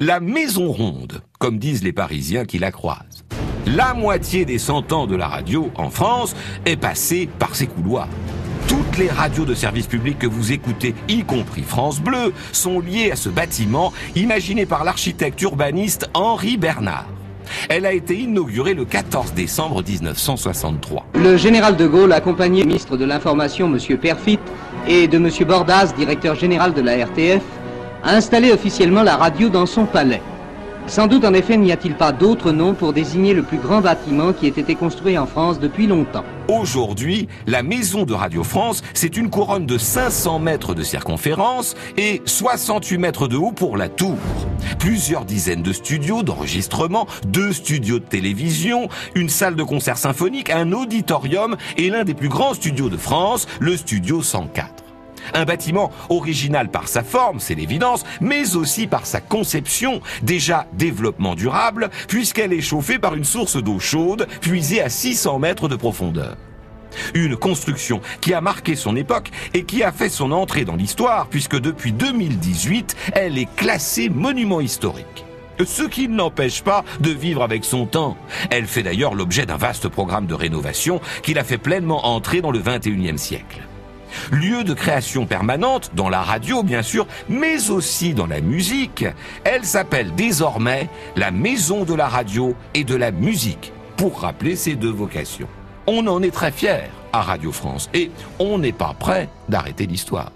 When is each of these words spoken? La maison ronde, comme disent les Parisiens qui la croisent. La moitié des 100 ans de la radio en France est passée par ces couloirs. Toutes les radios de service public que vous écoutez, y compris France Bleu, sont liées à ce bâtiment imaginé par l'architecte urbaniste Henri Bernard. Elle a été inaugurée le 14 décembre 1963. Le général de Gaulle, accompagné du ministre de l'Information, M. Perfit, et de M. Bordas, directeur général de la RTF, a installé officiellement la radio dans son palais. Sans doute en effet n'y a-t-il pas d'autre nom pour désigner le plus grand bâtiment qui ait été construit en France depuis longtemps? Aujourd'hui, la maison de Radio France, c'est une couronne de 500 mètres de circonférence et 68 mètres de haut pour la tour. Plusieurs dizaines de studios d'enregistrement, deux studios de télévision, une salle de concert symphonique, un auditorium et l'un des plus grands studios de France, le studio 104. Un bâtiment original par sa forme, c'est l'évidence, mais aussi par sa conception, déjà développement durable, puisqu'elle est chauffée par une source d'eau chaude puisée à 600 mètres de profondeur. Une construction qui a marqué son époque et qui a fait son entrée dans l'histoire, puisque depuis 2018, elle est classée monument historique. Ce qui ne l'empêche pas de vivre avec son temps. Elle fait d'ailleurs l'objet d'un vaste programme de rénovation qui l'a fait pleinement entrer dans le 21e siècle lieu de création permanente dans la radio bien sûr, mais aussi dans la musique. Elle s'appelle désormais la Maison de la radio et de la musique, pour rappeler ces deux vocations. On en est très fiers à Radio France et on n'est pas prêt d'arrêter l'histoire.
La 0.00 0.20
maison 0.20 0.72
ronde, 0.72 1.20
comme 1.38 1.58
disent 1.58 1.84
les 1.84 1.92
Parisiens 1.92 2.46
qui 2.46 2.58
la 2.58 2.72
croisent. 2.72 3.24
La 3.66 3.92
moitié 3.92 4.46
des 4.46 4.58
100 4.58 4.90
ans 4.90 5.06
de 5.06 5.14
la 5.14 5.28
radio 5.28 5.70
en 5.76 5.90
France 5.90 6.34
est 6.64 6.78
passée 6.78 7.28
par 7.38 7.54
ces 7.54 7.66
couloirs. 7.66 8.08
Toutes 8.66 8.96
les 8.96 9.10
radios 9.10 9.44
de 9.44 9.54
service 9.54 9.86
public 9.86 10.18
que 10.18 10.26
vous 10.26 10.50
écoutez, 10.50 10.94
y 11.08 11.24
compris 11.24 11.62
France 11.62 12.00
Bleu, 12.00 12.32
sont 12.52 12.80
liées 12.80 13.12
à 13.12 13.16
ce 13.16 13.28
bâtiment 13.28 13.92
imaginé 14.16 14.64
par 14.64 14.82
l'architecte 14.82 15.40
urbaniste 15.42 16.08
Henri 16.14 16.56
Bernard. 16.56 17.06
Elle 17.68 17.84
a 17.84 17.92
été 17.92 18.18
inaugurée 18.18 18.74
le 18.74 18.86
14 18.86 19.34
décembre 19.34 19.84
1963. 19.86 21.06
Le 21.14 21.36
général 21.36 21.76
de 21.76 21.86
Gaulle, 21.86 22.12
accompagné 22.12 22.62
du 22.62 22.68
ministre 22.68 22.96
de 22.96 23.04
l'Information, 23.04 23.72
M. 23.72 23.98
Perfit, 23.98 24.40
et 24.88 25.06
de 25.06 25.18
M. 25.18 25.30
Bordas, 25.46 25.92
directeur 25.96 26.34
général 26.34 26.72
de 26.72 26.80
la 26.80 26.96
RTF, 26.96 27.42
a 28.02 28.14
installé 28.14 28.52
officiellement 28.52 29.02
la 29.02 29.16
radio 29.16 29.48
dans 29.48 29.66
son 29.66 29.86
palais. 29.86 30.22
Sans 30.88 31.06
doute 31.06 31.24
en 31.24 31.32
effet 31.32 31.56
n'y 31.56 31.70
a-t-il 31.70 31.94
pas 31.94 32.10
d'autre 32.10 32.50
nom 32.50 32.74
pour 32.74 32.92
désigner 32.92 33.34
le 33.34 33.44
plus 33.44 33.58
grand 33.58 33.80
bâtiment 33.80 34.32
qui 34.32 34.46
ait 34.46 34.50
été 34.50 34.74
construit 34.74 35.16
en 35.16 35.26
France 35.26 35.60
depuis 35.60 35.86
longtemps? 35.86 36.24
Aujourd'hui, 36.48 37.28
la 37.46 37.62
maison 37.62 38.02
de 38.02 38.12
Radio 38.12 38.42
France, 38.42 38.82
c'est 38.92 39.16
une 39.16 39.30
couronne 39.30 39.64
de 39.64 39.78
500 39.78 40.40
mètres 40.40 40.74
de 40.74 40.82
circonférence 40.82 41.76
et 41.96 42.20
68 42.24 42.98
mètres 42.98 43.28
de 43.28 43.36
haut 43.36 43.52
pour 43.52 43.76
la 43.76 43.88
tour. 43.88 44.18
Plusieurs 44.80 45.24
dizaines 45.24 45.62
de 45.62 45.72
studios 45.72 46.24
d'enregistrement, 46.24 47.06
deux 47.28 47.52
studios 47.52 48.00
de 48.00 48.04
télévision, 48.04 48.88
une 49.14 49.28
salle 49.28 49.54
de 49.54 49.62
concert 49.62 49.98
symphonique, 49.98 50.50
un 50.50 50.72
auditorium 50.72 51.56
et 51.76 51.90
l'un 51.90 52.02
des 52.02 52.14
plus 52.14 52.28
grands 52.28 52.54
studios 52.54 52.88
de 52.88 52.96
France, 52.96 53.46
le 53.60 53.76
studio 53.76 54.20
104. 54.20 54.81
Un 55.34 55.44
bâtiment 55.44 55.90
original 56.08 56.70
par 56.70 56.88
sa 56.88 57.02
forme, 57.02 57.40
c'est 57.40 57.54
l'évidence, 57.54 58.04
mais 58.20 58.56
aussi 58.56 58.86
par 58.86 59.06
sa 59.06 59.20
conception, 59.20 60.00
déjà 60.22 60.66
développement 60.74 61.34
durable, 61.34 61.90
puisqu'elle 62.08 62.52
est 62.52 62.60
chauffée 62.60 62.98
par 62.98 63.14
une 63.14 63.24
source 63.24 63.56
d'eau 63.56 63.78
chaude 63.78 64.26
puisée 64.40 64.82
à 64.82 64.88
600 64.88 65.38
mètres 65.38 65.68
de 65.68 65.76
profondeur. 65.76 66.36
Une 67.14 67.36
construction 67.36 68.00
qui 68.20 68.34
a 68.34 68.40
marqué 68.40 68.76
son 68.76 68.96
époque 68.96 69.30
et 69.54 69.64
qui 69.64 69.82
a 69.82 69.92
fait 69.92 70.10
son 70.10 70.30
entrée 70.30 70.64
dans 70.64 70.76
l'histoire, 70.76 71.26
puisque 71.28 71.58
depuis 71.58 71.92
2018, 71.92 72.96
elle 73.14 73.38
est 73.38 73.52
classée 73.56 74.10
monument 74.10 74.60
historique. 74.60 75.24
Ce 75.64 75.84
qui 75.84 76.08
ne 76.08 76.16
l'empêche 76.16 76.62
pas 76.62 76.84
de 77.00 77.10
vivre 77.10 77.42
avec 77.42 77.64
son 77.64 77.86
temps. 77.86 78.16
Elle 78.50 78.66
fait 78.66 78.82
d'ailleurs 78.82 79.14
l'objet 79.14 79.46
d'un 79.46 79.56
vaste 79.56 79.88
programme 79.88 80.26
de 80.26 80.34
rénovation 80.34 81.00
qui 81.22 81.34
l'a 81.34 81.44
fait 81.44 81.58
pleinement 81.58 82.06
entrer 82.06 82.40
dans 82.40 82.50
le 82.50 82.58
21e 82.58 83.16
siècle 83.16 83.62
lieu 84.30 84.64
de 84.64 84.74
création 84.74 85.26
permanente 85.26 85.90
dans 85.94 86.08
la 86.08 86.22
radio 86.22 86.62
bien 86.62 86.82
sûr, 86.82 87.06
mais 87.28 87.70
aussi 87.70 88.14
dans 88.14 88.26
la 88.26 88.40
musique. 88.40 89.04
Elle 89.44 89.64
s'appelle 89.64 90.14
désormais 90.14 90.88
la 91.16 91.30
Maison 91.30 91.84
de 91.84 91.94
la 91.94 92.08
radio 92.08 92.54
et 92.74 92.84
de 92.84 92.94
la 92.94 93.10
musique, 93.10 93.72
pour 93.96 94.20
rappeler 94.20 94.56
ces 94.56 94.74
deux 94.74 94.90
vocations. 94.90 95.48
On 95.86 96.06
en 96.06 96.22
est 96.22 96.30
très 96.30 96.52
fiers 96.52 96.90
à 97.12 97.22
Radio 97.22 97.52
France 97.52 97.90
et 97.92 98.10
on 98.38 98.58
n'est 98.58 98.72
pas 98.72 98.94
prêt 98.98 99.28
d'arrêter 99.48 99.86
l'histoire. 99.86 100.30